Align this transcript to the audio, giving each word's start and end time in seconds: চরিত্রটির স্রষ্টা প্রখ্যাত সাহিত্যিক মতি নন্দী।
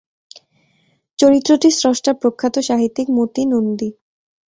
চরিত্রটির 1.19 1.73
স্রষ্টা 1.73 2.11
প্রখ্যাত 2.21 2.55
সাহিত্যিক 2.69 3.07
মতি 3.17 3.43
নন্দী। 3.51 3.89